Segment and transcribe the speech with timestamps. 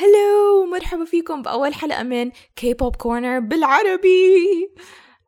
[0.00, 4.70] هلو مرحبا فيكم بأول حلقة من كي بوب كورنر بالعربي.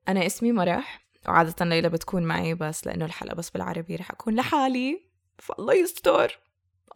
[0.08, 5.03] أنا اسمي مرح وعادة ليلى بتكون معي بس لأنه الحلقة بس بالعربي رح أكون لحالي.
[5.38, 6.38] فالله يستر.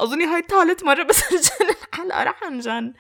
[0.01, 2.95] أظني هاي ثالث مرة بسجل الحلقة رح أنجن.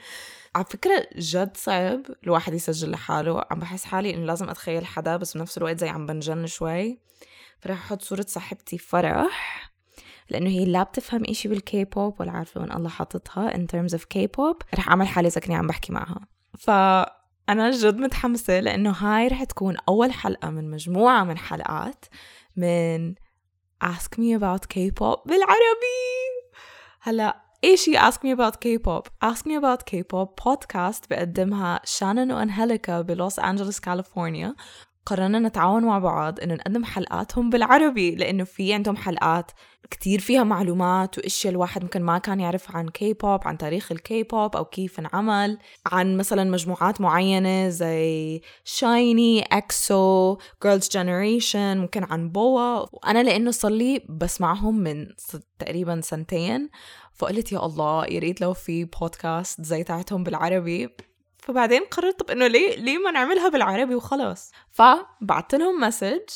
[0.55, 3.45] على فكرة جد صعب الواحد يسجل لحاله.
[3.50, 6.98] عم بحس حالي إنه لازم أتخيل حدا بس بنفس الوقت زي عم بنجن شوي.
[7.61, 9.73] فرح أحط صورة صاحبتي فرح.
[10.35, 14.05] لأنه هي لا بتفهم إشي بالكي بوب ولا عارفة وين الله حاططها in terms of
[14.04, 16.21] K-pop رح أعمل حالي زي كني عم بحكي معها
[16.59, 22.05] فأنا جد متحمسة لأنه هاي رح تكون أول حلقة من مجموعة من حلقات
[22.56, 23.15] من
[23.84, 26.05] Ask Me About K-pop بالعربي
[27.01, 33.01] هلأ إيش هي Ask Me About K-pop؟ Ask Me About K-pop بودكاست بقدمها شانون وأنجليكا
[33.01, 34.55] بلوس أنجلوس كاليفورنيا
[35.06, 39.50] قررنا نتعاون مع بعض إنه نقدم حلقاتهم بالعربي لإنه في عندهم حلقات
[39.90, 44.22] كتير فيها معلومات وإشياء الواحد ممكن ما كان يعرف عن كي بوب عن تاريخ الكي
[44.22, 52.28] بوب أو كيف انعمل عن مثلا مجموعات معينة زي SHINee EXO Girls' Generation ممكن عن
[52.28, 52.86] BoA.
[52.92, 55.06] وأنا لإنه صار لي بسمعهم من
[55.58, 56.70] تقريبا سنتين
[57.12, 60.89] فقلت يا الله يا ريت لو في بودكاست زي تاعتهم بالعربي.
[61.44, 66.30] فبعدين قررت طب انه ليه ليه ما نعملها بالعربي وخلاص فبعت لهم مسج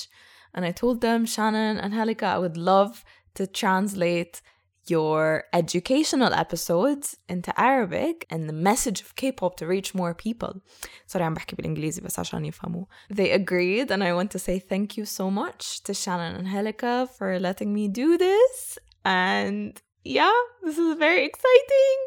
[0.58, 3.03] and I told them Shannon and Halika I would love
[3.36, 4.42] to translate
[4.86, 10.61] your educational episodes into Arabic and the message of K-pop to reach more people.
[11.08, 12.86] Sorry, عم بحكي بالإنجليزي بس عشان يفهموا.
[13.09, 17.09] They agreed and I want to say thank you so much to Shannon and Helika
[17.09, 18.78] for letting me do this.
[19.06, 22.00] And yeah, this is very exciting.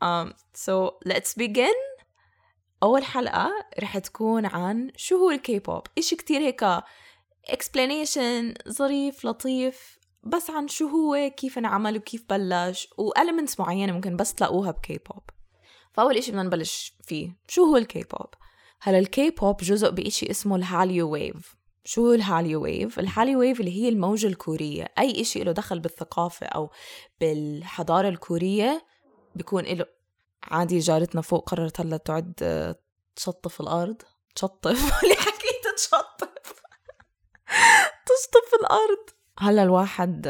[0.00, 1.74] Um, so let's begin.
[2.83, 6.65] أول حلقة رح تكون عن شو هو الكي بوب إشي كتير هيك
[7.51, 14.15] explanation ظريف لطيف بس عن شو هو كيف انعمل وكيف بلش و elements معينة ممكن
[14.15, 15.23] بس تلاقوها بكي بوب
[15.93, 18.29] فأول إشي بدنا نبلش فيه شو هو الكي بوب
[18.81, 21.55] هلا الكي بوب جزء بإشي اسمه ال Hallyu wave.
[21.85, 24.87] شو هو ال Hallyu wave؟ ال Hallyu wave اللي هي الموجة الكورية.
[24.99, 26.69] أي إشي له دخل بالثقافة أو
[27.19, 28.85] بالحضارة الكورية
[29.35, 29.85] بيكون له
[30.51, 32.33] عادي جارتنا فوق قررت هلا تقعد
[33.15, 34.01] تشطف الأرض.
[34.35, 34.93] تشطف.
[35.03, 36.23] اللي حكيت تشطف؟
[38.07, 39.09] تشطف الأرض.
[39.39, 40.27] هلا الواحد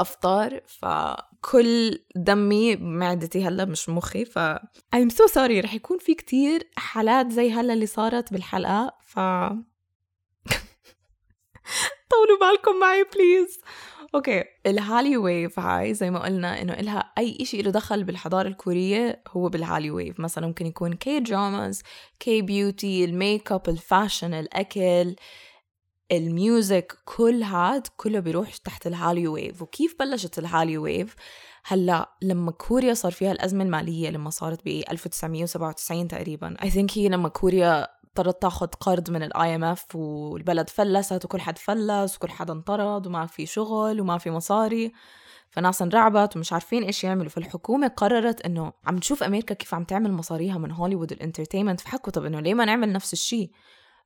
[0.00, 4.38] أفطر فكل دمي بمعدتي هلا مش مخي ف
[4.96, 5.64] I'm so sorry.
[5.64, 9.18] رح يكون في كتير حالات زي هلا اللي صارت بالحلقة ف
[12.10, 13.60] طولوا بالكم معي بليز
[14.14, 14.44] Okay.
[14.66, 19.22] ال Hallyu wave هاي زي ما قلنا إنه إلها أي إشي له دخل بالحضارة الكورية
[19.28, 20.20] هو بال Hallyu wave.
[20.20, 21.82] مثلا ممكن يكون K-dramas
[22.20, 25.16] K-beauty ال makeup ال fashion الأكل
[26.12, 29.62] ال music كل هاد كله بيروح تحت ال Hallyu wave.
[29.62, 31.14] وكيف بلشت ال Hallyu wave؟
[31.64, 37.08] هلأ لما كوريا صار فيها الأزمة المالية لما صارت ب 1997 تقريبا I think هي
[37.08, 42.52] لما كوريا اضطرت تاخذ قرض من ال IMF والبلد فلست وكل حد فلس وكل حدا
[42.52, 44.92] انطرد وما في شغل وما في مصاري.
[45.50, 47.28] فناس انرعبت ومش عارفين إيش يعملوا.
[47.28, 51.80] فالحكومة قررت إنه عم تشوف أمريكا كيف عم تعمل مصاريها من هوليوود ال entertainment.
[51.80, 53.50] فحكوا طب إنه ليه ما نعمل نفس الشيء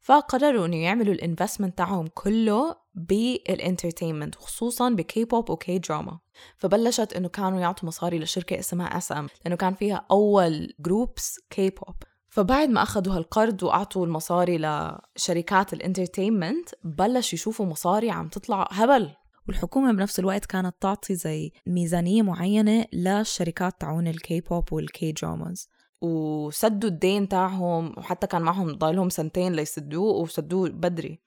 [0.02, 6.18] فقرروا إنه يعملوا ال investment تاعهم كله بال entertainment وخصوصا ب K-pop و K-drama
[6.58, 11.94] فبلشت إنه كانوا يعطوا مصاري لشركة اسمها SM لأنه كان فيها أول groups K-pop
[12.32, 19.10] فبعد ما أخذوا هالقرض وأعطوا المصاري لشركات ال entertainment بلش يشوفوا مصاري عم تطلع هبل.
[19.48, 25.68] والحكومة بنفس الوقت كانت تعطي زي ميزانية معينة للشركات تعون ال K-pop وال K-dramas
[26.00, 31.20] وسدوا الدين تاعهم وحتى كان معهم ضايلهم سنتين ليسدوه وسدوه بدري.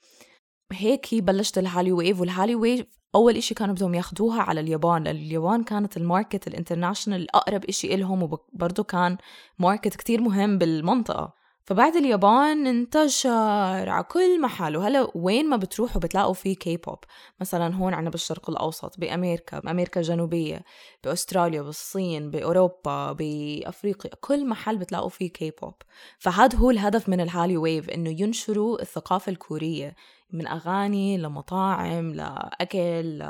[0.71, 4.59] هيك هي بلشت ال Hallyu wave وال Hallyu wave أول إشي كانوا بدهم ياخدوها على
[4.59, 9.17] اليابان لأن اليابان كانت ال market ال international الأقرب إشي إلهم وبرضه كان
[9.59, 11.45] market كتير مهم بالمنطقة.
[11.67, 16.99] فبعد اليابان انتشر على كل محل وهلا وين ما بتروحوا بتلاقوا فيه كي بوب
[17.41, 20.63] مثلا هون عنا بالشرق الأوسط بأمريكا بأمريكا الجنوبية
[21.03, 25.73] بأستراليا بالصين بأوروبا بأفريقيا كل محل بتلاقوا فيه كي بوب
[26.19, 29.95] فهذا هو الهدف من ال Hallyu wave إنه ينشروا الثقافة الكورية.
[30.31, 33.23] من أغاني لمطاعم لأكل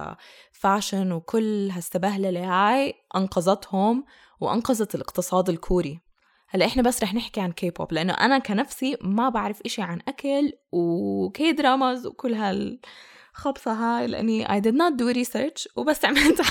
[0.54, 4.06] ل fashion وكل هالسبهللة هاي أنقذتهم
[4.40, 6.00] وأنقذت الاقتصاد الكوري.
[6.50, 10.00] هلأ إحنا بس رح نحكي عن كي بوب لأنه أنا كنفسي ما بعرف إشي عن
[10.08, 16.42] أكل و K-dramas وكل هالخبصه هاي لأني I did not do research وبس عملت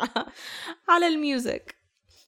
[0.88, 1.83] على ال music.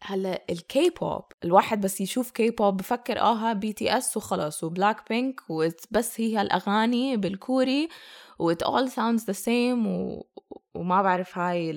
[0.07, 6.21] هلا الكي بوب الواحد بس يشوف كي بوب بفكر آه BTS وخلص وبلاك بينك وبس
[6.21, 7.89] هي هالأغاني بالكوري
[8.39, 9.87] و it all sounds the same
[10.75, 11.71] وما بعرف هاي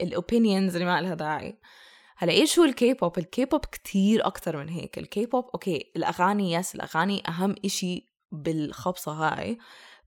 [0.00, 1.58] ال opinions اللي ما لها داعي.
[2.16, 4.98] هلا إيش هو ال K-pop ال K-pop كتير أكتر من هيك.
[4.98, 9.58] ال K-pop okay الأغاني yes الأغاني أهم إشي بالخبصة هاي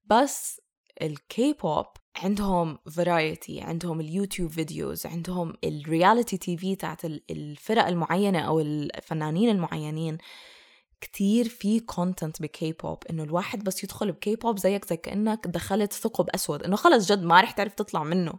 [0.06, 0.62] بس
[1.02, 1.86] الكي بوب
[2.16, 9.50] عندهم variety عندهم ال YouTube videos عندهم ال reality TV تاعت الفرق المعينة أو الفنانين
[9.50, 10.18] المعينين.
[11.02, 15.94] كتير في content ب K-pop إنه الواحد بس يدخل بكي بوب زيك زي كأنك دخلت
[15.94, 16.64] ثقب أسود.
[16.64, 18.34] إنه خلص جد ما رح تعرف تطلع منه.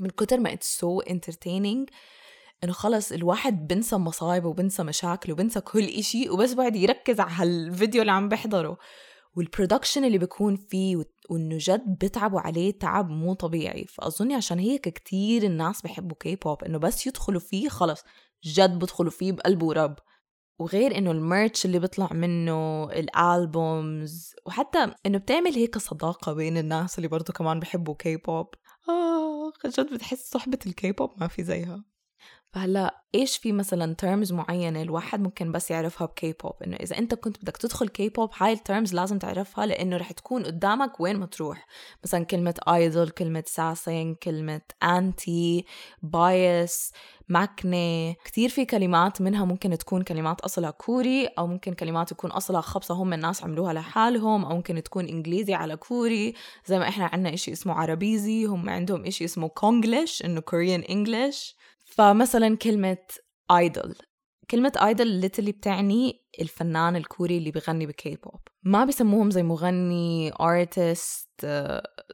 [0.00, 1.90] من كتر ما it's so entertaining
[2.64, 8.00] إنه خلص الواحد بنسى مصايبه وبنسى مشاكله وبنسى كل إشي وبس بعد يركز على هالفيديو
[8.00, 8.78] اللي عم بيحضره
[9.36, 10.96] وال production اللي بيكون فيه
[11.30, 13.84] وإنه جد بتعبوا عليه تعب مو طبيعي.
[13.84, 18.04] فاظني عشان هيك كتير الناس بحبوا كي بوب إنه بس يدخلوا فيه خلص
[18.44, 19.96] جد بدخلوا فيه بقلب ورب.
[20.58, 26.58] وغير إنه ال merch اللي بيطلع منه ال albums وحتى إنه بتعمل هيك صداقة بين
[26.58, 28.46] الناس اللي برضو كمان بحبوا كي بوب
[28.88, 31.84] آه جد بتحس صحبة الكي بوب ما في زيها.
[32.52, 37.14] فهلا إيش في مثلا terms معينة الواحد ممكن بس يعرفها بكي بوب إنه إذا أنت
[37.14, 41.16] كنت بدك تدخل كي بوب هاي ال terms لازم تعرفها لأنه رح تكون قدامك وين
[41.16, 41.66] ما تروح.
[42.04, 45.64] مثلا كلمة idol كلمة sasaeng كلمة anti
[46.02, 46.92] bias
[47.28, 52.60] maknae كتير في كلمات منها ممكن تكون كلمات أصلها كوري أو ممكن كلمات يكون أصلها
[52.60, 56.34] خبصة هم الناس عملوها لحالهم أو ممكن تكون إنجليزي على كوري.
[56.66, 61.59] زي ما إحنا عنا إشي اسمه عربيزي هم عندهم إشي اسمه Konglish إنه Korean English
[61.90, 63.06] فمثلا كلمة
[63.50, 63.94] idol
[64.50, 71.46] كلمة idol literally بتعني الفنان الكوري اللي بغني بكي بوب ما بسموهم زي مغني artist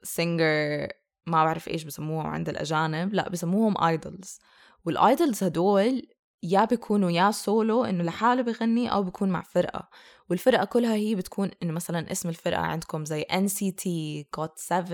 [0.02, 0.88] singer
[1.26, 3.14] ما بعرف إيش بسموهم عند الأجانب.
[3.14, 4.38] لا بسموهم idols
[4.84, 6.02] وال idols هدول
[6.42, 9.88] يا بيكونوا يا سولو إنه لحاله بغني أو بيكون مع فرقة.
[10.30, 13.88] والفرقة كلها هي بتكون إنه مثلا اسم الفرقة عندكم زي NCT,
[14.36, 14.92] GOT7,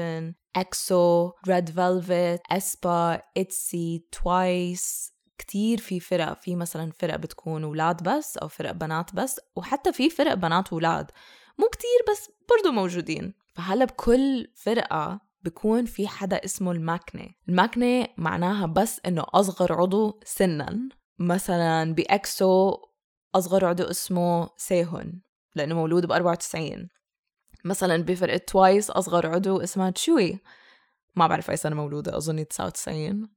[0.59, 5.12] EXO, Red Velvet, aespa, ITZY, TWICE.
[5.39, 10.11] كتير في فرق في مثلا فرق بتكون ولاد بس أو فرق بنات بس وحتى في
[10.11, 11.11] فرق بنات وولاد
[11.59, 13.35] مو كتير بس برضو موجودين.
[13.55, 17.29] فهلا بكل فرقة بكون في حدا اسمه ال maknae.
[17.49, 20.89] ال maknae معناها بس إنه أصغر عضو سنا.
[21.19, 22.76] مثلا ب EXO
[23.35, 25.23] أصغر عضو اسمه سيهون
[25.55, 26.88] لأنه مولود ب 94
[27.64, 30.38] مثلا بفرقة TWICE أصغر عضو اسمها تشوي.
[31.17, 33.29] ما بعرف أي سنة مولودة أظن 99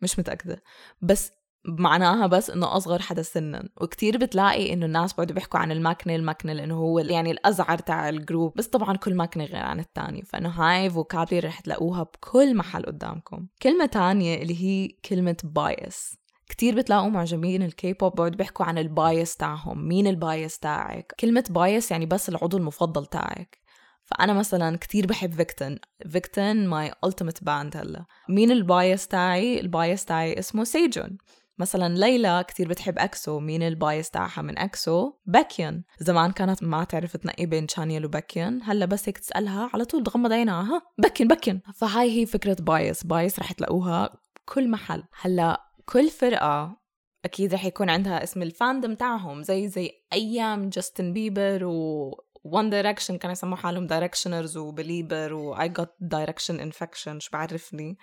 [0.00, 0.62] مش متأكدة.
[1.02, 1.32] بس
[1.64, 3.68] معناها بس إنه أصغر حدا سنا.
[3.80, 7.78] وكتير بتلاقي إنه الناس بقعدوا بيحكوا عن ال maknae ال maknae لأنه هو يعني الأزعر
[7.78, 12.02] تاع ال group بس طبعا كل maknae غير عن الثاني فإنه هاي vocabulary رح تلاقوها
[12.02, 13.46] بكل محل قدامكم.
[13.62, 16.21] كلمة تانية اللي هي كلمة bias
[16.52, 21.14] كتير بتلاقوا معجبين الكي بوب بقعدوا بيحكوا عن ال bias تاعهم مين ال bias تاعك؟
[21.20, 23.58] كلمة bias يعني بس العضو المفضل تاعك.
[24.04, 25.78] فأنا مثلا كتير بحب VICTON.
[26.10, 28.04] VICTON my ultimate band هلا.
[28.28, 31.18] مين ال bias تاعي؟ ال bias تاعي اسمه سيجون.
[31.58, 33.40] مثلا ليلى كتير بتحب EXO.
[33.40, 38.60] مين ال bias تاعها من EXO؟ باكيون زمان كانت ما تعرف تنقي بين شانيل وباكيون
[38.62, 40.62] هلا بس هيك تسألها على طول تغمض عينها.
[40.62, 43.04] ها باكيون باكيون فهاي هي فكرة bias.
[43.04, 45.04] bias رح تلاقوها بكل محل.
[45.20, 46.76] هلا كل فرقة
[47.24, 52.10] أكيد رح يكون عندها اسم ال fandom تاعهم زي زي أيام جاستن بيبر و
[52.44, 57.98] One Direction كانوا يسموا حالهم Directioners و Belieber و I got Direction infection شو بعرفني.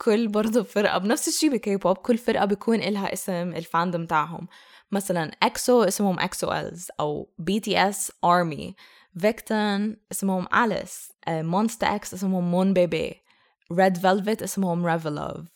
[0.00, 4.48] كل برضه فرقة بنفس الشيء بكي بوب كل فرقة بيكون إلها اسم ال fandom تاعهم.
[4.92, 8.74] مثلا EXO اسمهم EXO-Ls أو BTS ARMY
[9.18, 13.14] VICTON اسمهم Alice MONSTA X اسمهم Monbebe
[13.72, 15.53] Red Velvet اسمهم ReVeluv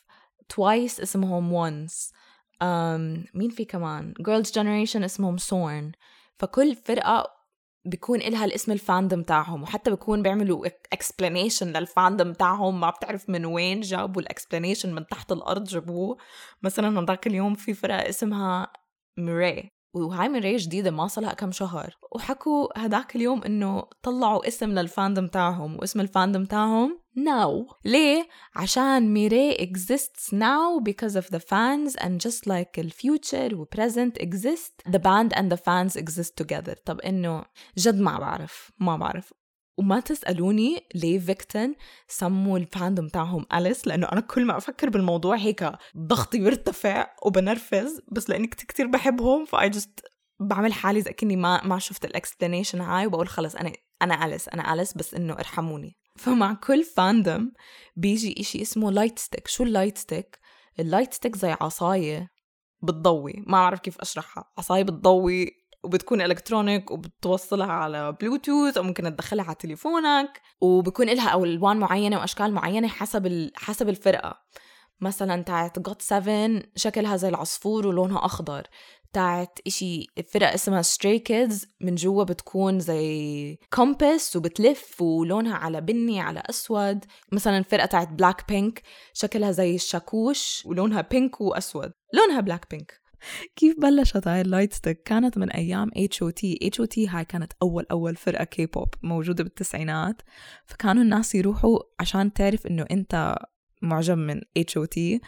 [0.49, 2.13] TWICE اسمهم ONCE
[2.55, 5.93] um, مين في كمان؟ Girls' Generation اسمهم SONE
[6.37, 7.39] فكل فرقة
[7.85, 13.31] بيكون إلها الاسم ال fandom تاعهم وحتى بيكون بيعملوا explanation لل fandom تاعهم ما بتعرف
[13.31, 16.17] من وين جابوا ال explanation من تحت الأرض جابوه.
[16.63, 18.73] مثلا هذاك اليوم في فرقة اسمها
[19.17, 21.97] MIRAE وهاي MIRAE جديدة ما صلها كم شهر.
[22.15, 27.75] وحكوا هداك اليوم إنه طلعوا اسم لل fandom تاعهم واسم ال fandom تاعهم now.
[27.85, 34.23] ليه؟ عشان MIRAE exists now because of the fans and just like future و present
[34.23, 36.75] exist the band and the fans exist together.
[36.85, 37.45] طب إنه
[37.79, 39.33] جد ما بعرف ما بعرف.
[39.79, 41.75] وما تسألوني ليه VICTON
[42.09, 48.01] سموا ال fandom تاعهم Alice؟ لأنه أنا كل ما أفكر بالموضوع هيك ضغطي بيرتفع وبنرفز
[48.13, 50.01] بس لأني كتير بحبهم ف I just
[50.41, 54.49] بعمل حالي زي كني ما ما شفت ال explanation هاي وبقول خلص أنا أنا Alice
[54.49, 55.97] أنا Alice بس إنه ارحموني.
[56.17, 57.53] فمع كل fandom
[57.97, 60.39] بيجي إشي اسمه light stick شو ال light stick؟
[60.81, 62.29] ال light stick زي عصاية
[62.83, 63.45] بتضوي.
[63.47, 64.45] ما أعرف كيف أشرحها.
[64.59, 65.51] عصاية بتضوي
[65.85, 72.53] وبتكون electronic وبتوصلها على بلوتوث أو ممكن تدخلها على تليفونك وبكون لها ألوان معينة وأشكال
[72.53, 74.43] معينة حسب حسب الفرقة.
[75.01, 78.67] مثلا تاعت GOT 7 شكلها زي العصفور ولونها أخضر.
[79.13, 86.21] تاعت إشي فرقة اسمها Stray Kids من جوا بتكون زي compass وبتلف ولونها على بني
[86.21, 87.05] على أسود.
[87.33, 88.83] مثلا الفرقة تاعت بلاك بينك
[89.13, 91.93] شكلها زي الشاكوش ولونها pink وأسود.
[92.15, 93.08] لونها black pink
[93.57, 97.09] كيف بلشت هاي ال light stick كانت من أيام اتش أو تي اتش أو تي
[97.09, 100.23] هاي كانت أول أول فرقة كي بوب موجودة بالتسعينات.
[100.67, 103.37] فكانوا الناس يروحوا عشان تعرف إنه أنت
[103.83, 105.21] معجب من اتش أو تي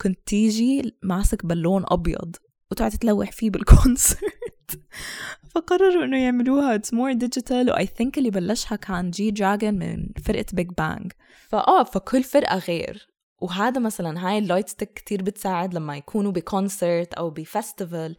[0.00, 2.36] كنت تيجي ماسك بالون أبيض
[2.70, 4.80] وتقعد تلوح فيه بال concert.
[5.54, 6.74] فقرروا إنه يعملوها.
[6.74, 11.12] it's more digital و I think اللي بلشها كان G-Dragon من فرقة BIGBANG
[11.48, 13.17] فآه فكل فرقة غير.
[13.40, 18.16] وهذا مثلا هاي ال light stick كتير بتساعد لما يكونوا ب concert أو ب festival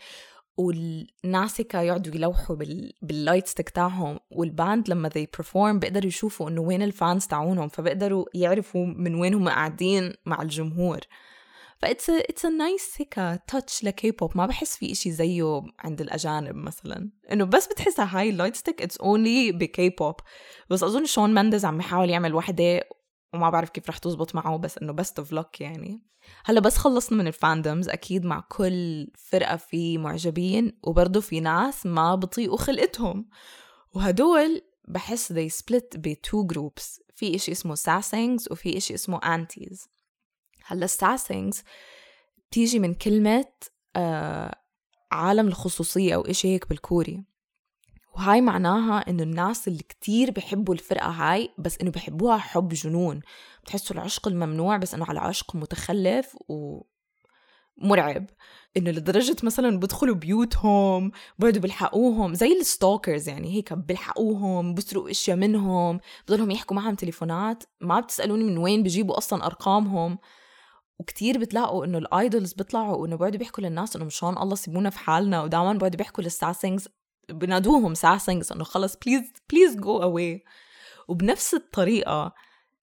[0.59, 2.93] والناس هيك يقعدوا يلوحوا بال...
[3.01, 7.27] بال light stick تاعهم وال band لما they perform بيقدروا يشوفوا إنه وين ال fans
[7.27, 10.99] تاعونهم فبيقدروا يعرفوا من وين هم قاعدين مع الجمهور.
[11.81, 13.13] ف it's it's a nice هيك
[13.47, 17.09] touch ل K-pop ما بحس في إشي زيه عند الأجانب مثلا.
[17.31, 20.15] إنه بس بتحسها هاي ال light stick it's only ب K-pop
[20.69, 22.83] بس أظن Shawn Mendes عم يحاول يعمل وحدة
[23.33, 26.01] وما بعرف كيف رح تزبط معه بس إنه best of luck يعني.
[26.45, 31.85] هلأ بس خلصنا من ال fandoms أكيد مع كل فرقة في معجبين وبرضه في ناس
[31.85, 33.29] ما بطيقوا خلقتهم.
[33.93, 39.87] وهدول بحس they split ب two groups في إشي اسمه sasaengs وفي إشي اسمه antis
[40.65, 41.63] هلأ ال sasaengs
[42.49, 43.45] بتيجي من كلمة
[43.95, 44.55] آه
[45.11, 47.23] عالم الخصوصية أو إشي هيك بالكوري.
[48.19, 53.19] وهاي معناها إنه الناس اللي كتير بحبوا الفرقة هاي بس إنه بحبوها حب جنون.
[53.63, 56.81] بتحسوا العشق الممنوع بس إنه على عشق متخلف و
[57.77, 58.25] مرعب
[58.77, 65.37] إنه لدرجة مثلا بدخلوا بيوتهم بقعدوا بيلحقوهم زي ال stalkers يعني هيك بيلحقوهم بيسرقوا أشياء
[65.37, 70.17] منهم بضلهم يحكوا معهم تليفونات ما بتسألوني من وين بيجيبوا أصلا أرقامهم.
[70.99, 74.99] وكتير بتلاقوا إنه ال idols بيطلعوا وإنه بيقعدوا بيحكوا للناس إنه مشان الله سيبونا في
[74.99, 76.87] حالنا ودائما بيقعدوا بيحكوا لل sasaengs
[77.31, 80.43] بنادوهم sasaengs إنه خلص please please go away
[81.07, 82.33] وبنفس الطريقة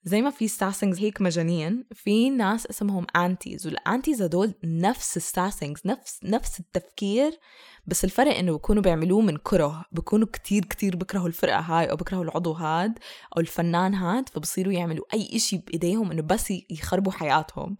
[0.04, 5.23] زي ما في sasaengs هيك مجانين في ناس اسمهم antis وال antis هدول نفس ال
[5.23, 7.38] sasaengs نفس نفس التفكير
[7.86, 12.24] بس الفرق إنه بيكونوا بيعملوه من كره بيكونوا كتير كتير بكرهوا الفرقة هاي أو بكرهوا
[12.24, 12.98] العضو هاد
[13.36, 17.76] أو الفنان هاد فبصيروا يعملوا أي إشي بإيديهم إنه بس يخربوا حياتهم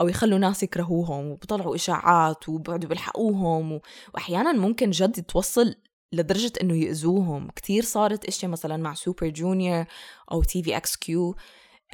[0.00, 3.80] أو يخلوا ناس يكرهوهم وبيطلعوا إشاعات وبيقعدوا بيلحقوهم
[4.14, 5.74] واحيانا ممكن جد توصل
[6.12, 7.50] لدرجة إنه يأذوهم.
[7.56, 9.84] كتير صارت إشياء مثلا مع Super Junior
[10.32, 11.36] أو TVXQ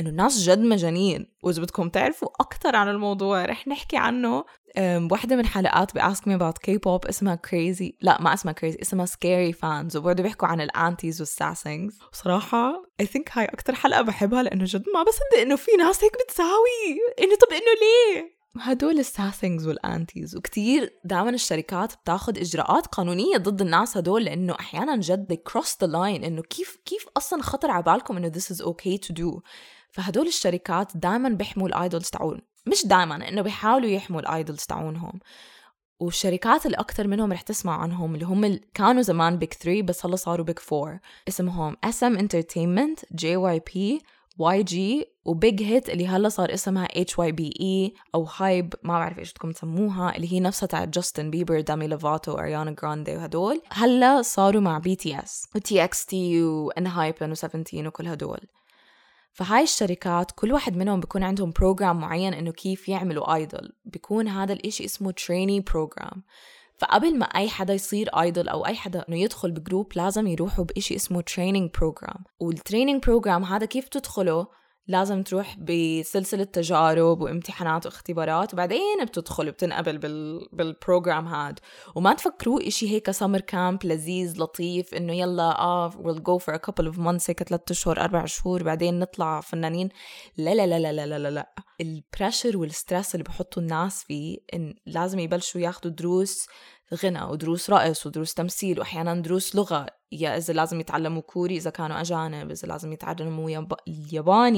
[0.01, 1.27] إنه الناس جد مجانين.
[1.43, 4.45] وإذا بدكم تعرفوا أكتر عن الموضوع رح نحكي عنه.
[5.11, 9.07] واحدة من حلقات ب Ask Me About K-pop اسمها Crazy لا ما اسمها Crazy اسمها
[9.07, 9.97] Scary Fans.
[9.97, 14.65] وبرضه بيحكوا عن ال antis وال sasaengs وصراحة I think هاي أكتر حلقة بحبها لأنه
[14.65, 16.99] جد ما بصدق إنه في ناس هيك بتساوي.
[17.21, 23.37] إنه طب إنه ليه؟ هدول ال sasaengs وال antis وكتير دائما الشركات بتاخد إجراءات قانونية
[23.37, 27.71] ضد الناس هدول لأنه أحيانا جد they cross the line إنه كيف كيف أصلا خطر
[27.71, 29.41] على بالكم إنه this is okay to do.
[29.91, 32.41] فهدول الشركات دائما بيحموا ال idols تاعون.
[32.67, 35.21] مش دائما إنه بيحاولوا يحموا ال idols تاعونهم
[36.01, 40.17] والشركات اللي أكثر منهم رح تسمع عنهم اللي هم كانوا زمان Big 3 بس هلا
[40.17, 44.01] صاروا Big 4 اسمهم SM Entertainment JYP
[44.41, 48.99] YG و Big Hit اللي هلا صار اسمها اتش واي بي اي أو HYBE ما
[48.99, 53.63] بعرف إيش بدكم تسموها اللي هي نفسها تاعت Justin Bieber Demi Lovato Ariana Grande وهدول.
[53.71, 58.41] هلا صاروا مع BTS و TXT و ENHYPEN و17 وكل هدول.
[59.33, 64.53] فهاي الشركات كل واحد منهم بيكون عندهم program معين إنه كيف يعملوا idol بيكون هذا
[64.53, 66.23] الإشي اسمه trainee program
[66.81, 70.65] فقبل ما أي حدا يصير idol أو أي حدا إنه يدخل ب group لازم يروحوا
[70.65, 74.47] بشيء اسمه training program وال training program هذا كيف تدخله؟
[74.87, 80.49] لازم تروح بسلسلة تجارب وامتحانات واختبارات وبعدين بتدخل بتنقبل بال...
[80.53, 81.59] بال program هاد
[81.95, 86.59] وما تفكروا إشي هيك summer camp لذيذ لطيف إنه يلا آه we'll go for a
[86.59, 89.89] couple of months هيك ثلاث أشهر أربع شهور بعدين نطلع فنانين
[90.37, 91.55] لا لا لا لا لا لا لا, لا.
[91.81, 96.47] ال pressure وال stress اللي بحطوا الناس فيه إن لازم يبلشوا ياخدوا دروس
[96.95, 102.01] غنى ودروس رقص ودروس تمثيل وأحيانا دروس لغة يا إذا لازم يتعلموا كوري إذا كانوا
[102.01, 103.75] أجانب إذا لازم يتعلموا يب...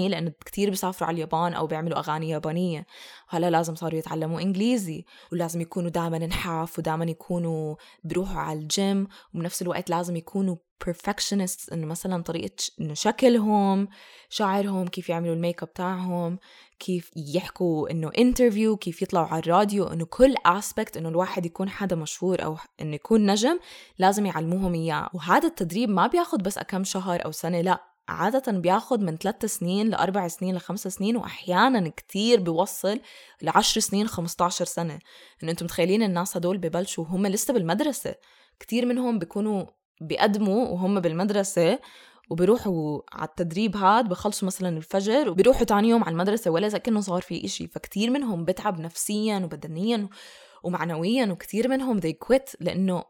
[0.08, 2.86] لأنه كتير بيسافروا على اليابان أو بيعملوا أغاني يابانية.
[3.28, 9.62] هلا لازم صاروا يتعلموا إنجليزي ولازم يكونوا دائما نحاف ودائما يكونوا بيروحوا على الجيم وبنفس
[9.62, 10.56] الوقت لازم يكونوا
[10.88, 13.88] perfectionists انه مثلا طريقة إنه شكلهم
[14.28, 16.38] شعرهم كيف يعملوا الميك اب تاعهم
[16.78, 21.96] كيف يحكوا إنه interview كيف يطلعوا على الراديو إنه كل aspect إنه الواحد يكون حدا
[21.96, 23.58] مشهور أو إنه يكون نجم
[23.98, 25.10] لازم يعلموهم إياه.
[25.14, 29.88] وهذا التدريب ما بياخد بس كم شهر أو سنة لا عادة بياخد من ثلاث سنين
[29.90, 33.00] لأربع سنين لخمس سنين وأحيانا كتير بيوصل
[33.42, 34.98] لعشر سنين 15 سنة.
[35.42, 38.14] إنه أنتم متخيلين الناس هدول ببلشوا وهم لسه بالمدرسة.
[38.60, 39.66] كتير منهم بيكونوا
[40.00, 41.78] بيقدموا وهم بالمدرسة
[42.30, 47.00] وبيروحوا على التدريب هاد بخلصوا مثلا الفجر وبيروحوا تاني يوم على المدرسة ولا زي كأنه
[47.00, 47.66] صار في إشي.
[47.68, 50.08] فكتير منهم بتعب نفسيا وبدنيا
[50.64, 53.04] ومعنويا وكتير منهم they quit لأنه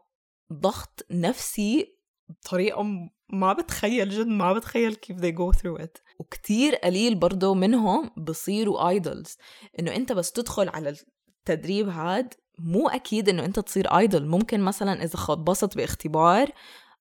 [0.53, 1.97] ضغط نفسي
[2.29, 2.83] بطريقة
[3.29, 6.01] ما بتخيل جد ما بتخيل كيف they go through it.
[6.19, 9.37] وكتير قليل برضه منهم بصيروا idols
[9.79, 10.95] إنه أنت بس تدخل على
[11.39, 16.49] التدريب هاد مو أكيد إنه أنت تصير idol ممكن مثلا إذا خبصت باختبار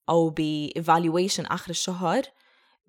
[0.09, 2.23] أو ب evaluation آخر الشهر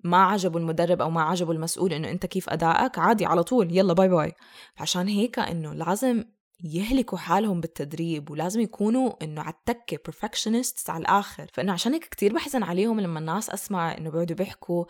[0.04, 3.92] ما عجبوا المدرب أو ما عجبوا المسؤول إنه أنت كيف أدائك عادي على طول يلا
[3.92, 4.32] bye bye
[4.78, 6.24] عشان هيك إنه لازم
[6.64, 11.50] يهلكوا حالهم بالتدريب ولازم يكونوا إنه على التكة perfectionists على الآخر.
[11.52, 14.84] فإنه عشان هيك كتير بحزن عليهم لما الناس أسمع إنه بيقعدوا بيحكوا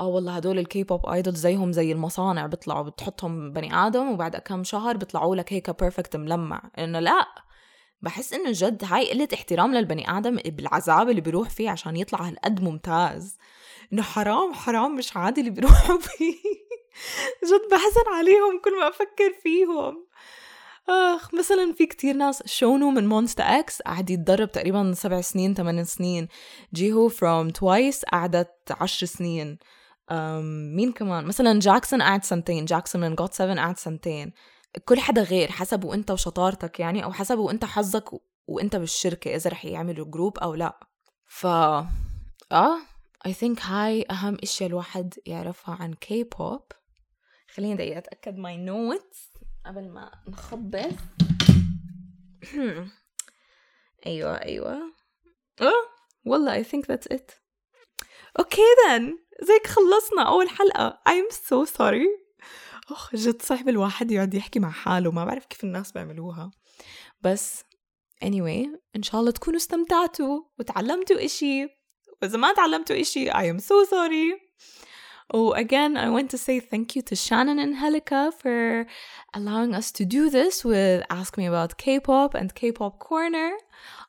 [0.00, 4.64] آه والله هدول ال K-pop idol زيهم زي المصانع بيطلعوا بتحطهم بني آدم وبعد كم
[4.64, 6.62] شهر بيطلعوا لك هيك perfect ملمع.
[6.78, 7.26] إنه لا
[8.02, 12.62] بحس إنه جد هاي قلة احترام للبني آدم بالعذاب اللي بيروح فيه عشان يطلع هالقد
[12.62, 13.38] ممتاز.
[13.92, 16.34] إنه حرام حرام مش عادي اللي بيروحوا فيه.
[17.44, 20.06] جد بحزن عليهم كل ما أفكر فيهم.
[20.88, 25.84] آخ مثلا في كتير ناس Shownu من Monsta X قعد يتدرب تقريبا سبع سنين ثمان
[25.84, 26.28] سنين.
[26.74, 29.58] Jihyo from TWICE قعدت عشر سنين.
[30.74, 34.32] مين كمان؟ مثلا Jackson قعد سنتين Jackson من GOT 7 قعد سنتين
[34.84, 38.10] كل حدا غير حسب وانت وشطارتك يعني أو حسب وانت حظك
[38.46, 40.80] وانت بالشركة إذا رح يعملوا group أو لا.
[41.26, 42.78] ف آه
[43.28, 46.62] I think هاي أهم اشياء الواحد يعرفها عن كي بوب
[47.54, 49.30] خليني دقيقة أتأكد my notes
[49.66, 50.94] قبل ما نخبص.
[54.06, 54.72] أيوه أيوه.
[55.60, 55.86] آه
[56.24, 57.40] والله I think that's it.
[58.38, 59.02] okay then.
[59.42, 61.00] هيك خلصنا أول حلقة.
[61.08, 62.08] I'm so sorry.
[62.90, 65.10] أخ جد صعب الواحد يقعد يحكي مع حاله.
[65.10, 66.50] ما بعرف كيف الناس بيعملوها.
[67.20, 67.64] بس
[68.24, 71.66] anyway إن شاء الله تكونوا استمتعتوا وتعلمتوا إشي.
[72.22, 74.49] وإذا ما تعلمتوا إشي I am so sorry.
[75.33, 78.85] Oh, again, I want to say thank you to Shannon and Helika for
[79.33, 83.51] allowing us to do this with Ask Me About K-pop and K-pop Corner.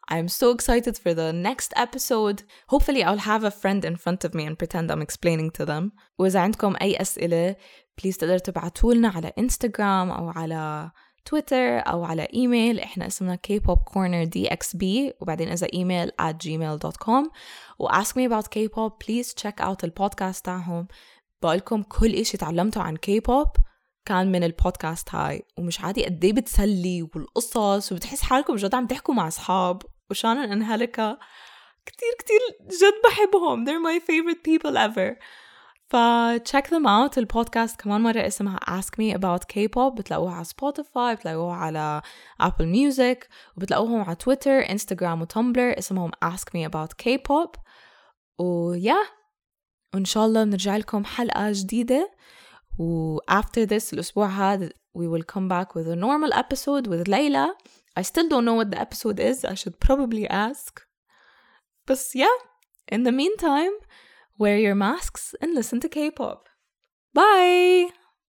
[0.08, 2.42] I'm so excited for the next episode.
[2.68, 5.92] Hopefully, I'll have a friend in front of me and pretend I'm explaining to them.
[6.18, 7.56] وإذا عندكم أي أسئلة
[7.98, 10.90] بليز تقدروا تبعتوا لنا على انستغرام أو على
[11.25, 12.79] تويتر أو على إيميل.
[12.79, 14.83] إحنا اسمنا kpopcorner dxb
[15.21, 17.29] وبعدين إذا إيميل at gmail.com
[17.79, 20.87] و ask me about K-pop please check out البودكاست تاعهم.
[21.41, 23.61] بقولكم كل إشي تعلمته عن K-pop
[24.05, 25.45] كان من البودكاست هاي.
[25.57, 29.81] ومش عادي قد إيه بتسلي والقصص وبتحس حالكم جد عم تحكوا مع أصحاب.
[30.09, 31.17] وشانن أنهلكا.
[31.85, 33.65] كتير كتير جد بحبهم.
[33.65, 35.17] They're my favorite people ever.
[35.91, 35.95] ف
[36.49, 41.55] check them out البودكاست كمان مرة اسمها Ask Me About K-pop بتلاقوها على سبوتيفاي بتلاقوها
[41.55, 42.01] على
[42.41, 47.59] أبل ميوزك وبتلاقوهم على تويتر انستغرام وتمبلر اسمهم Ask Me About K-pop
[48.39, 48.97] و yeah
[49.93, 52.11] وإن شاء الله بنرجع لكم حلقة جديدة
[52.79, 57.47] و after this الأسبوع هذا we will come back with a normal episode with Layla
[57.99, 60.81] I still don't know what the episode is I should probably ask
[61.87, 62.37] but yeah
[62.87, 63.75] in the meantime
[64.37, 66.47] Wear your masks and listen to K pop.
[67.13, 67.89] Bye!